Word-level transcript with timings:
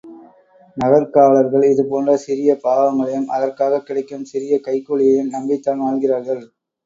நகர்க்காவலர்கள், 0.77 1.65
இதுபோன்ற 1.65 2.15
சிறிய 2.23 2.55
பாவங்களையும் 2.63 3.29
அதற்காகக் 3.29 3.85
கிடைக்கும் 3.87 4.27
சிறிய 4.31 4.55
கைக்கூலியையும் 4.67 5.33
நம்பித்தான் 5.35 5.83
வாழ்கிறார்கள்! 5.83 6.43